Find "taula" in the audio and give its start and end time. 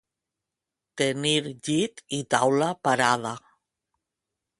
2.35-2.71